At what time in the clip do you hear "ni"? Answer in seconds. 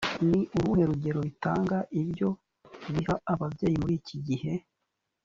0.29-0.41